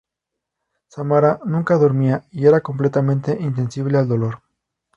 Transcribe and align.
Samara 0.87 1.39
nunca 1.45 1.77
dormía 1.77 2.25
y 2.31 2.47
era 2.47 2.61
completamente 2.61 3.37
insensible 3.39 3.99
al 3.99 4.07
dolor. 4.07 4.41